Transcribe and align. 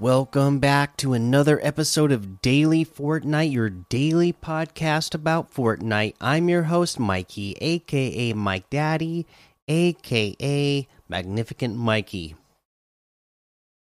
Welcome 0.00 0.60
back 0.60 0.96
to 0.96 1.12
another 1.12 1.60
episode 1.62 2.10
of 2.10 2.40
Daily 2.40 2.86
Fortnite, 2.86 3.52
your 3.52 3.68
daily 3.68 4.32
podcast 4.32 5.14
about 5.14 5.52
Fortnite. 5.52 6.14
I'm 6.22 6.48
your 6.48 6.62
host, 6.62 6.98
Mikey, 6.98 7.54
aka 7.60 8.32
Mike 8.32 8.70
Daddy, 8.70 9.26
aka 9.68 10.88
Magnificent 11.06 11.76
Mikey. 11.76 12.34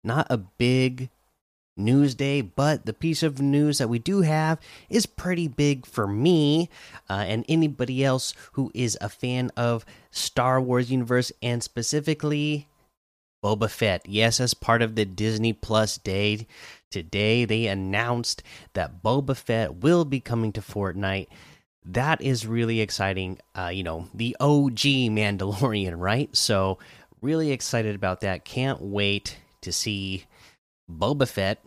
Not 0.03 0.25
a 0.31 0.39
big 0.39 1.11
news 1.77 2.15
day, 2.15 2.41
but 2.41 2.87
the 2.87 2.93
piece 2.93 3.21
of 3.21 3.39
news 3.39 3.77
that 3.77 3.87
we 3.87 3.99
do 3.99 4.21
have 4.21 4.59
is 4.89 5.05
pretty 5.05 5.47
big 5.47 5.85
for 5.85 6.07
me 6.07 6.71
uh, 7.07 7.23
and 7.27 7.45
anybody 7.47 8.03
else 8.03 8.33
who 8.53 8.71
is 8.73 8.97
a 8.99 9.09
fan 9.09 9.51
of 9.55 9.85
Star 10.09 10.59
Wars 10.59 10.89
universe 10.89 11.31
and 11.43 11.61
specifically 11.61 12.67
Boba 13.43 13.69
Fett. 13.69 14.07
Yes, 14.07 14.39
as 14.39 14.53
part 14.53 14.81
of 14.81 14.95
the 14.95 15.05
Disney 15.05 15.53
Plus 15.53 15.97
day 15.97 16.47
today, 16.91 17.45
they 17.45 17.67
announced 17.67 18.43
that 18.73 19.01
Boba 19.03 19.35
Fett 19.35 19.75
will 19.75 20.05
be 20.05 20.19
coming 20.19 20.51
to 20.53 20.61
Fortnite. 20.61 21.27
That 21.85 22.21
is 22.21 22.45
really 22.45 22.81
exciting. 22.81 23.39
Uh, 23.55 23.71
you 23.73 23.83
know, 23.83 24.07
the 24.13 24.35
OG 24.39 24.79
Mandalorian, 25.11 25.93
right? 25.97 26.35
So, 26.35 26.79
really 27.21 27.51
excited 27.51 27.95
about 27.95 28.21
that. 28.21 28.45
Can't 28.45 28.81
wait 28.81 29.37
to 29.61 29.71
see 29.71 30.25
Boba 30.89 31.27
Fett 31.27 31.63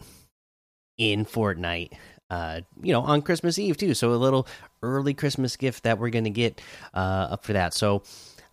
in 0.98 1.24
Fortnite. 1.24 1.92
Uh, 2.30 2.62
you 2.82 2.92
know, 2.92 3.02
on 3.02 3.20
Christmas 3.20 3.58
Eve 3.58 3.76
too. 3.76 3.92
So 3.92 4.12
a 4.12 4.14
little 4.14 4.46
early 4.82 5.12
Christmas 5.12 5.56
gift 5.56 5.82
that 5.84 5.98
we're 5.98 6.08
gonna 6.08 6.30
get 6.30 6.62
uh, 6.94 7.28
up 7.32 7.44
for 7.44 7.52
that. 7.52 7.74
So 7.74 8.02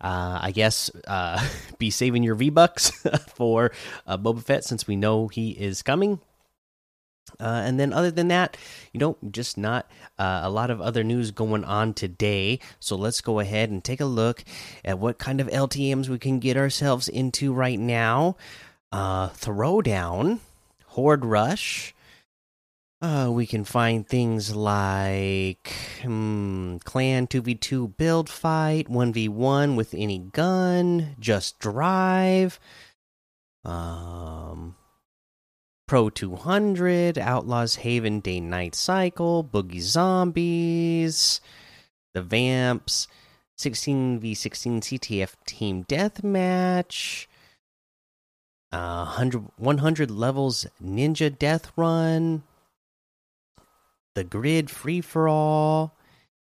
uh, 0.00 0.38
I 0.42 0.50
guess 0.52 0.90
uh, 1.06 1.44
be 1.78 1.90
saving 1.90 2.22
your 2.22 2.34
V 2.34 2.50
Bucks 2.50 2.90
for 3.34 3.72
uh, 4.06 4.16
Boba 4.18 4.42
Fett 4.42 4.64
since 4.64 4.86
we 4.86 4.96
know 4.96 5.28
he 5.28 5.50
is 5.50 5.82
coming. 5.82 6.20
Uh, 7.38 7.62
and 7.64 7.78
then, 7.78 7.92
other 7.92 8.10
than 8.10 8.28
that, 8.28 8.56
you 8.92 8.98
know, 8.98 9.16
just 9.30 9.56
not 9.56 9.88
uh, 10.18 10.40
a 10.42 10.50
lot 10.50 10.70
of 10.70 10.80
other 10.80 11.04
news 11.04 11.30
going 11.30 11.64
on 11.64 11.94
today. 11.94 12.58
So 12.80 12.96
let's 12.96 13.20
go 13.20 13.38
ahead 13.38 13.70
and 13.70 13.84
take 13.84 14.00
a 14.00 14.06
look 14.06 14.42
at 14.84 14.98
what 14.98 15.18
kind 15.18 15.40
of 15.40 15.46
LTMs 15.48 16.08
we 16.08 16.18
can 16.18 16.38
get 16.38 16.56
ourselves 16.56 17.08
into 17.08 17.52
right 17.52 17.78
now. 17.78 18.36
Uh, 18.90 19.28
Throwdown, 19.28 20.40
Horde 20.86 21.24
Rush, 21.24 21.94
uh, 23.02 23.30
we 23.32 23.46
can 23.46 23.64
find 23.64 24.06
things 24.06 24.54
like 24.54 25.72
hmm, 26.02 26.76
clan 26.84 27.26
2v2 27.26 27.96
build 27.96 28.28
fight, 28.28 28.88
1v1 28.88 29.76
with 29.76 29.94
any 29.94 30.18
gun, 30.18 31.16
just 31.18 31.58
drive, 31.58 32.60
um, 33.64 34.76
Pro 35.86 36.10
200, 36.10 37.18
Outlaws 37.18 37.76
Haven 37.76 38.20
Day 38.20 38.38
Night 38.38 38.74
Cycle, 38.74 39.42
Boogie 39.42 39.80
Zombies, 39.80 41.40
the 42.14 42.22
Vamps, 42.22 43.08
16v16 43.58 44.80
CTF 44.80 45.34
Team 45.46 45.84
Deathmatch. 45.84 47.26
Uh, 48.72 49.04
100, 49.04 49.48
100 49.56 50.10
levels 50.12 50.64
Ninja 50.80 51.36
Death 51.36 51.72
Run, 51.76 52.44
the 54.14 54.24
Grid 54.24 54.70
Free 54.70 55.00
for 55.00 55.28
All, 55.28 55.96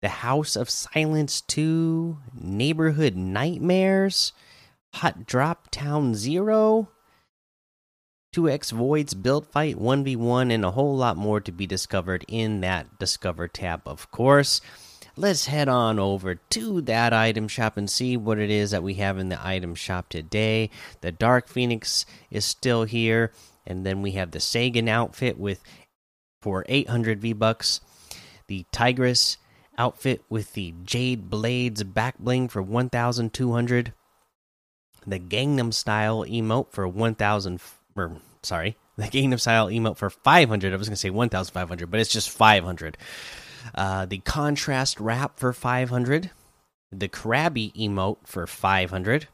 The 0.01 0.09
House 0.09 0.55
of 0.55 0.69
Silence 0.69 1.41
2, 1.41 2.17
Neighborhood 2.33 3.15
Nightmares, 3.15 4.33
Hot 4.95 5.25
Drop 5.25 5.71
Town 5.71 6.15
Zero, 6.15 6.89
2x 8.35 8.73
Voids 8.73 9.13
Build 9.13 9.47
Fight 9.47 9.77
1v1, 9.77 10.51
and 10.51 10.65
a 10.65 10.71
whole 10.71 10.97
lot 10.97 11.15
more 11.15 11.39
to 11.39 11.51
be 11.51 11.65
discovered 11.65 12.25
in 12.27 12.59
that 12.61 12.99
Discover 12.99 13.47
tab, 13.47 13.81
of 13.85 14.11
course. 14.11 14.59
Let's 15.15 15.45
head 15.45 15.69
on 15.69 15.97
over 15.97 16.35
to 16.35 16.81
that 16.81 17.13
item 17.13 17.47
shop 17.47 17.77
and 17.77 17.89
see 17.89 18.17
what 18.17 18.37
it 18.37 18.49
is 18.49 18.71
that 18.71 18.83
we 18.83 18.95
have 18.95 19.17
in 19.17 19.29
the 19.29 19.39
item 19.41 19.73
shop 19.73 20.09
today. 20.09 20.69
The 20.99 21.13
Dark 21.13 21.47
Phoenix 21.47 22.05
is 22.29 22.43
still 22.43 22.83
here, 22.83 23.31
and 23.65 23.85
then 23.85 24.01
we 24.01 24.11
have 24.11 24.31
the 24.31 24.41
Sagan 24.41 24.89
outfit 24.89 25.39
with 25.39 25.63
for 26.45 26.63
800 26.69 27.21
V 27.21 27.33
bucks. 27.33 27.81
The 28.45 28.67
Tigress 28.71 29.37
outfit 29.79 30.21
with 30.29 30.53
the 30.53 30.75
Jade 30.83 31.27
Blades 31.27 31.81
back 31.81 32.19
bling 32.19 32.49
for 32.49 32.61
1,200. 32.61 33.93
The 35.07 35.19
Gangnam 35.19 35.73
Style 35.73 36.23
emote 36.23 36.71
for 36.71 36.87
1,000. 36.87 37.59
Or 37.95 38.17
sorry, 38.43 38.77
the 38.95 39.05
Gangnam 39.05 39.39
Style 39.39 39.69
emote 39.69 39.97
for 39.97 40.11
500. 40.11 40.71
I 40.71 40.75
was 40.75 40.87
gonna 40.87 40.95
say 40.95 41.09
1,500, 41.09 41.89
but 41.89 41.99
it's 41.99 42.13
just 42.13 42.29
500. 42.29 42.95
Uh, 43.73 44.05
the 44.05 44.19
Contrast 44.19 44.99
Wrap 44.99 45.39
for 45.39 45.51
500. 45.51 46.29
The 46.91 47.09
Krabby 47.09 47.73
emote 47.73 48.17
for 48.23 48.45
500. 48.45 49.27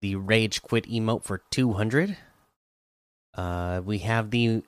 The 0.00 0.16
Rage 0.16 0.62
Quit 0.62 0.86
emote 0.86 1.22
for 1.22 1.42
200. 1.52 2.16
Uh, 3.34 3.82
we 3.84 3.98
have 3.98 4.32
the 4.32 4.64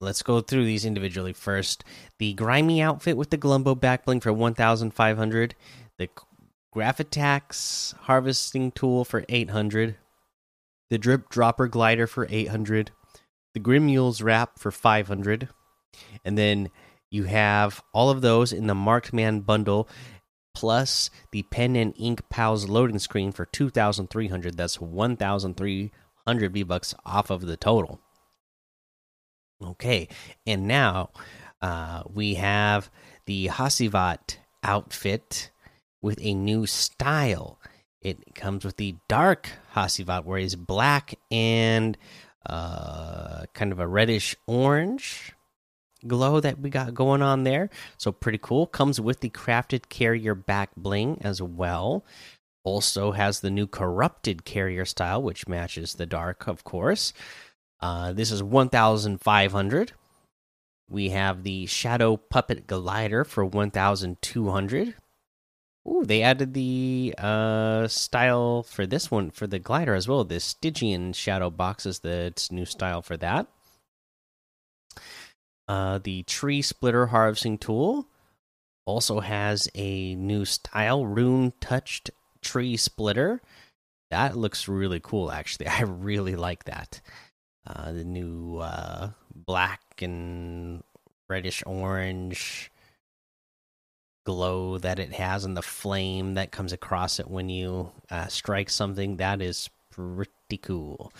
Let's 0.00 0.22
go 0.22 0.40
through 0.40 0.64
these 0.64 0.84
individually 0.84 1.32
first. 1.32 1.84
The 2.18 2.34
grimy 2.34 2.82
outfit 2.82 3.16
with 3.16 3.30
the 3.30 3.38
Glumbo 3.38 3.74
backbling 3.78 4.22
for 4.22 4.32
1,500. 4.32 5.54
The 5.98 6.08
Graphitax 6.74 7.94
harvesting 7.94 8.72
tool 8.72 9.04
for 9.04 9.24
800. 9.28 9.96
The 10.90 10.98
Drip 10.98 11.28
Dropper 11.28 11.68
glider 11.68 12.06
for 12.06 12.26
800. 12.28 12.90
The 13.54 13.60
Grim 13.60 13.86
Mules 13.86 14.20
wrap 14.20 14.58
for 14.58 14.70
500. 14.70 15.48
And 16.24 16.36
then 16.36 16.70
you 17.10 17.24
have 17.24 17.82
all 17.92 18.10
of 18.10 18.20
those 18.20 18.52
in 18.52 18.66
the 18.66 18.74
Marked 18.74 19.12
Man 19.12 19.40
bundle 19.40 19.88
plus 20.54 21.10
the 21.32 21.42
pen 21.44 21.76
and 21.76 21.94
ink 21.98 22.22
pals 22.28 22.68
loading 22.68 22.98
screen 22.98 23.32
for 23.32 23.44
2300 23.44 24.56
that's 24.56 24.80
1300 24.80 26.52
v 26.52 26.62
bucks 26.62 26.94
off 27.04 27.28
of 27.28 27.42
the 27.42 27.56
total 27.56 28.00
Okay, 29.62 30.08
and 30.46 30.66
now 30.66 31.10
uh, 31.62 32.02
we 32.12 32.34
have 32.34 32.90
the 33.26 33.48
Hasivat 33.48 34.38
outfit 34.62 35.50
with 36.02 36.18
a 36.20 36.34
new 36.34 36.66
style. 36.66 37.58
It 38.02 38.34
comes 38.34 38.64
with 38.64 38.76
the 38.76 38.96
dark 39.08 39.48
Hasivat, 39.74 40.24
where 40.24 40.38
he's 40.38 40.56
black 40.56 41.18
and 41.30 41.96
uh, 42.44 43.44
kind 43.54 43.72
of 43.72 43.78
a 43.80 43.88
reddish 43.88 44.36
orange 44.46 45.32
glow 46.06 46.40
that 46.40 46.58
we 46.58 46.68
got 46.68 46.92
going 46.92 47.22
on 47.22 47.44
there. 47.44 47.70
So 47.96 48.12
pretty 48.12 48.38
cool. 48.42 48.66
Comes 48.66 49.00
with 49.00 49.20
the 49.20 49.30
crafted 49.30 49.88
carrier 49.88 50.34
back 50.34 50.70
bling 50.76 51.18
as 51.22 51.40
well. 51.40 52.04
Also 52.62 53.12
has 53.12 53.40
the 53.40 53.50
new 53.50 53.66
corrupted 53.66 54.44
carrier 54.44 54.84
style, 54.84 55.22
which 55.22 55.48
matches 55.48 55.94
the 55.94 56.06
dark, 56.06 56.46
of 56.46 56.64
course. 56.64 57.12
Uh, 57.84 58.14
this 58.14 58.30
is 58.30 58.42
1,500. 58.42 59.92
We 60.88 61.10
have 61.10 61.42
the 61.42 61.66
Shadow 61.66 62.16
Puppet 62.16 62.66
Glider 62.66 63.24
for 63.24 63.44
1,200. 63.44 64.94
Ooh, 65.86 66.02
they 66.02 66.22
added 66.22 66.54
the 66.54 67.14
uh, 67.18 67.86
style 67.86 68.62
for 68.62 68.86
this 68.86 69.10
one 69.10 69.30
for 69.30 69.46
the 69.46 69.58
glider 69.58 69.94
as 69.94 70.08
well. 70.08 70.24
The 70.24 70.40
Stygian 70.40 71.12
Shadow 71.12 71.50
Box 71.50 71.84
is 71.84 71.98
the 71.98 72.32
new 72.50 72.64
style 72.64 73.02
for 73.02 73.18
that. 73.18 73.48
Uh, 75.68 75.98
the 75.98 76.22
Tree 76.22 76.62
Splitter 76.62 77.08
Harvesting 77.08 77.58
Tool 77.58 78.08
also 78.86 79.20
has 79.20 79.68
a 79.74 80.14
new 80.14 80.46
style, 80.46 81.04
Rune 81.04 81.52
Touched 81.60 82.10
Tree 82.40 82.78
Splitter. 82.78 83.42
That 84.10 84.38
looks 84.38 84.68
really 84.68 85.00
cool, 85.00 85.30
actually. 85.30 85.66
I 85.68 85.82
really 85.82 86.34
like 86.34 86.64
that. 86.64 87.02
Uh, 87.66 87.92
the 87.92 88.04
new 88.04 88.58
uh, 88.58 89.10
black 89.34 89.80
and 90.02 90.82
reddish 91.28 91.62
orange 91.66 92.70
glow 94.24 94.78
that 94.78 94.98
it 94.98 95.12
has 95.12 95.44
and 95.44 95.56
the 95.56 95.62
flame 95.62 96.34
that 96.34 96.50
comes 96.50 96.72
across 96.72 97.18
it 97.18 97.28
when 97.28 97.48
you 97.48 97.90
uh, 98.10 98.26
strike 98.26 98.70
something 98.70 99.16
that 99.16 99.40
is 99.40 99.68
pretty 99.90 100.58
cool 100.62 101.12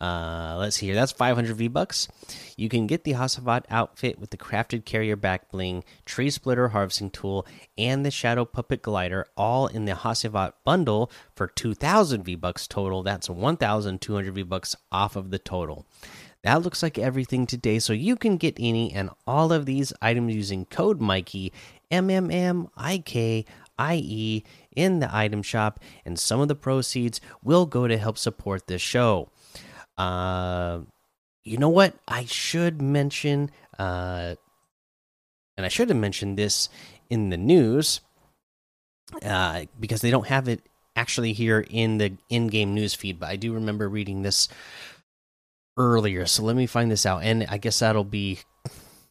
uh, 0.00 0.56
let's 0.58 0.76
see 0.76 0.86
here. 0.86 0.94
That's 0.94 1.12
500 1.12 1.54
V 1.56 1.68
bucks. 1.68 2.08
You 2.56 2.68
can 2.68 2.86
get 2.86 3.04
the 3.04 3.12
Hasavat 3.12 3.64
outfit 3.70 4.18
with 4.18 4.30
the 4.30 4.36
crafted 4.36 4.84
carrier 4.84 5.16
back 5.16 5.50
bling, 5.50 5.84
tree 6.06 6.30
splitter 6.30 6.68
harvesting 6.68 7.10
tool, 7.10 7.46
and 7.76 8.04
the 8.04 8.10
shadow 8.10 8.44
puppet 8.44 8.82
glider, 8.82 9.26
all 9.36 9.66
in 9.66 9.84
the 9.84 9.92
Hasavat 9.92 10.52
bundle 10.64 11.10
for 11.34 11.48
2,000 11.48 12.22
V 12.22 12.34
bucks 12.34 12.66
total. 12.66 13.02
That's 13.02 13.28
1,200 13.28 14.34
V 14.34 14.42
bucks 14.42 14.74
off 14.90 15.16
of 15.16 15.30
the 15.30 15.38
total. 15.38 15.86
That 16.42 16.62
looks 16.62 16.82
like 16.82 16.98
everything 16.98 17.46
today. 17.46 17.78
So 17.78 17.92
you 17.92 18.16
can 18.16 18.38
get 18.38 18.56
any 18.58 18.92
and 18.92 19.10
all 19.26 19.52
of 19.52 19.66
these 19.66 19.92
items 20.00 20.34
using 20.34 20.64
code 20.64 21.00
Mikey 21.00 21.52
M 21.90 22.08
M 22.08 22.30
M 22.30 22.68
I 22.76 22.98
K 22.98 23.44
I 23.78 23.96
E 23.96 24.44
in 24.74 25.00
the 25.00 25.14
item 25.14 25.42
shop, 25.42 25.80
and 26.04 26.18
some 26.18 26.40
of 26.40 26.48
the 26.48 26.54
proceeds 26.54 27.20
will 27.42 27.66
go 27.66 27.86
to 27.86 27.98
help 27.98 28.16
support 28.16 28.66
this 28.66 28.80
show. 28.80 29.28
Uh, 30.00 30.80
you 31.44 31.58
know 31.58 31.68
what? 31.68 31.94
I 32.08 32.24
should 32.24 32.80
mention, 32.80 33.50
uh, 33.78 34.34
and 35.58 35.66
I 35.66 35.68
should 35.68 35.90
have 35.90 35.98
mentioned 35.98 36.38
this 36.38 36.70
in 37.10 37.28
the 37.28 37.36
news 37.36 38.00
uh, 39.22 39.64
because 39.78 40.00
they 40.00 40.10
don't 40.10 40.28
have 40.28 40.48
it 40.48 40.62
actually 40.96 41.34
here 41.34 41.66
in 41.68 41.98
the 41.98 42.16
in-game 42.30 42.72
news 42.72 42.94
feed. 42.94 43.20
But 43.20 43.28
I 43.28 43.36
do 43.36 43.52
remember 43.52 43.90
reading 43.90 44.22
this 44.22 44.48
earlier, 45.76 46.24
so 46.24 46.44
let 46.44 46.56
me 46.56 46.66
find 46.66 46.90
this 46.90 47.04
out. 47.04 47.22
And 47.22 47.44
I 47.50 47.58
guess 47.58 47.80
that'll 47.80 48.04
be 48.04 48.38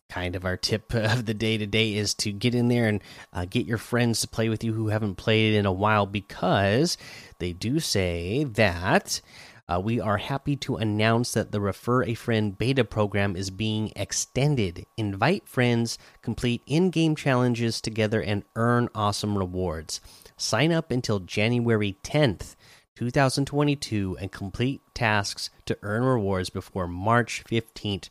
kind 0.10 0.36
of 0.36 0.44
our 0.44 0.58
tip 0.58 0.92
of 0.96 1.28
the 1.28 1.36
day 1.36 1.60
today 1.60 1.94
is 1.94 2.16
to 2.16 2.32
get 2.32 2.56
in 2.56 2.68
there 2.68 2.88
and 2.88 3.00
uh, 3.32 3.46
get 3.46 3.68
your 3.68 3.78
friends 3.78 4.22
to 4.22 4.28
play 4.28 4.50
with 4.50 4.64
you 4.64 4.74
who 4.74 4.88
haven't 4.88 5.16
played 5.16 5.54
in 5.54 5.68
a 5.68 5.72
while 5.72 6.08
because 6.08 6.98
they 7.38 7.54
do 7.54 7.80
say 7.80 8.44
that 8.44 9.22
uh, 9.70 9.80
we 9.80 10.00
are 10.02 10.18
happy 10.18 10.56
to 10.56 10.78
announce 10.78 11.34
that 11.34 11.52
the 11.52 11.62
Refer 11.62 12.04
a 12.04 12.16
Friend 12.16 12.58
beta 12.58 12.84
program 12.84 13.36
is 13.36 13.52
being 13.52 13.92
extended. 13.96 14.86
Invite 14.98 15.48
friends, 15.48 16.00
complete 16.24 16.64
in 16.66 16.90
game 16.90 17.16
challenges 17.16 17.80
together, 17.80 18.20
and 18.20 18.44
earn 18.56 18.90
awesome 18.96 19.38
rewards. 19.38 20.02
Sign 20.38 20.72
up 20.72 20.90
until 20.90 21.20
January 21.20 21.98
10th, 22.04 22.56
2022, 22.96 24.18
and 24.20 24.32
complete 24.32 24.82
tasks 24.96 25.52
to 25.66 25.78
earn 25.84 26.04
rewards 26.04 26.50
before 26.50 26.88
March 26.88 27.44
15th. 27.48 28.10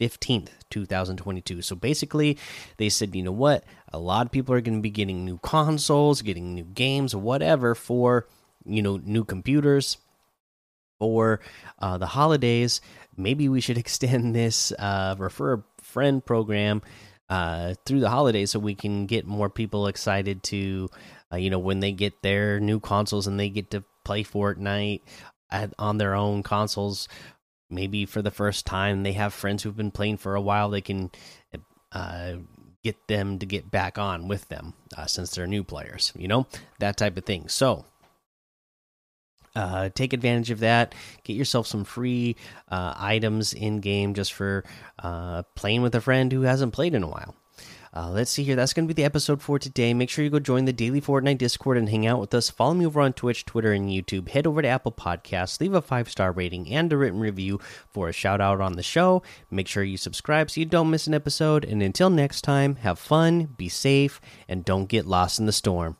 15th, 0.00 0.48
2022. 0.70 1.62
So 1.62 1.76
basically, 1.76 2.36
they 2.78 2.88
said, 2.88 3.14
you 3.14 3.22
know 3.22 3.30
what? 3.30 3.62
A 3.92 3.98
lot 3.98 4.26
of 4.26 4.32
people 4.32 4.52
are 4.54 4.60
going 4.60 4.78
to 4.78 4.82
be 4.82 4.90
getting 4.90 5.24
new 5.24 5.38
consoles, 5.38 6.20
getting 6.20 6.52
new 6.52 6.64
games, 6.64 7.14
whatever 7.14 7.76
for, 7.76 8.26
you 8.64 8.82
know, 8.82 9.00
new 9.04 9.24
computers 9.24 9.98
for 10.98 11.40
uh, 11.78 11.98
the 11.98 12.06
holidays. 12.06 12.80
Maybe 13.16 13.48
we 13.48 13.60
should 13.60 13.78
extend 13.84 14.34
this 14.34 14.72
uh, 14.72 15.14
refer 15.18 15.54
a 15.54 15.64
friend 15.82 16.24
program 16.24 16.82
uh, 17.28 17.74
through 17.86 18.00
the 18.00 18.10
holidays 18.10 18.50
so 18.50 18.58
we 18.58 18.74
can 18.74 19.06
get 19.06 19.26
more 19.26 19.48
people 19.48 19.86
excited 19.86 20.42
to, 20.44 20.88
uh, 21.32 21.36
you 21.36 21.50
know, 21.50 21.58
when 21.58 21.80
they 21.80 21.92
get 21.92 22.22
their 22.22 22.60
new 22.60 22.80
consoles 22.80 23.26
and 23.26 23.38
they 23.40 23.48
get 23.48 23.70
to 23.70 23.84
play 24.04 24.22
Fortnite 24.22 25.00
at, 25.50 25.72
on 25.78 25.98
their 25.98 26.14
own 26.14 26.42
consoles. 26.42 27.08
Maybe 27.70 28.04
for 28.04 28.22
the 28.22 28.30
first 28.30 28.66
time, 28.66 29.02
they 29.02 29.14
have 29.14 29.32
friends 29.32 29.62
who've 29.62 29.76
been 29.76 29.90
playing 29.90 30.18
for 30.18 30.34
a 30.34 30.40
while. 30.40 30.68
They 30.68 30.82
can 30.82 31.10
uh, 31.92 32.34
get 32.82 33.08
them 33.08 33.38
to 33.38 33.46
get 33.46 33.70
back 33.70 33.98
on 33.98 34.28
with 34.28 34.48
them 34.48 34.74
uh, 34.96 35.06
since 35.06 35.34
they're 35.34 35.46
new 35.46 35.64
players, 35.64 36.12
you 36.16 36.28
know, 36.28 36.46
that 36.78 36.96
type 36.98 37.16
of 37.16 37.24
thing. 37.24 37.48
So, 37.48 37.86
uh, 39.54 39.90
take 39.94 40.12
advantage 40.12 40.50
of 40.50 40.60
that. 40.60 40.94
Get 41.22 41.34
yourself 41.34 41.66
some 41.66 41.84
free 41.84 42.36
uh, 42.70 42.94
items 42.96 43.52
in 43.52 43.80
game 43.80 44.14
just 44.14 44.32
for 44.32 44.64
uh, 44.98 45.42
playing 45.54 45.82
with 45.82 45.94
a 45.94 46.00
friend 46.00 46.32
who 46.32 46.42
hasn't 46.42 46.72
played 46.72 46.94
in 46.94 47.02
a 47.02 47.08
while. 47.08 47.34
Uh, 47.96 48.10
let's 48.10 48.32
see 48.32 48.42
here. 48.42 48.56
That's 48.56 48.72
going 48.72 48.88
to 48.88 48.92
be 48.92 49.00
the 49.00 49.06
episode 49.06 49.40
for 49.40 49.56
today. 49.56 49.94
Make 49.94 50.10
sure 50.10 50.24
you 50.24 50.30
go 50.30 50.40
join 50.40 50.64
the 50.64 50.72
daily 50.72 51.00
Fortnite 51.00 51.38
Discord 51.38 51.78
and 51.78 51.88
hang 51.88 52.06
out 52.06 52.18
with 52.18 52.34
us. 52.34 52.50
Follow 52.50 52.74
me 52.74 52.84
over 52.84 53.00
on 53.00 53.12
Twitch, 53.12 53.46
Twitter, 53.46 53.72
and 53.72 53.88
YouTube. 53.88 54.28
Head 54.30 54.48
over 54.48 54.60
to 54.60 54.68
Apple 54.68 54.90
Podcasts, 54.90 55.60
leave 55.60 55.74
a 55.74 55.80
five 55.80 56.10
star 56.10 56.32
rating 56.32 56.68
and 56.72 56.92
a 56.92 56.96
written 56.96 57.20
review 57.20 57.60
for 57.88 58.08
a 58.08 58.12
shout 58.12 58.40
out 58.40 58.60
on 58.60 58.72
the 58.72 58.82
show. 58.82 59.22
Make 59.48 59.68
sure 59.68 59.84
you 59.84 59.96
subscribe 59.96 60.50
so 60.50 60.58
you 60.58 60.66
don't 60.66 60.90
miss 60.90 61.06
an 61.06 61.14
episode. 61.14 61.64
And 61.64 61.82
until 61.82 62.10
next 62.10 62.42
time, 62.42 62.76
have 62.76 62.98
fun, 62.98 63.44
be 63.44 63.68
safe, 63.68 64.20
and 64.48 64.64
don't 64.64 64.88
get 64.88 65.06
lost 65.06 65.38
in 65.38 65.46
the 65.46 65.52
storm. 65.52 65.96